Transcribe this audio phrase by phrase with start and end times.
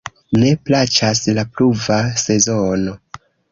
[0.43, 2.99] Ne plaĉas la pluva sezono.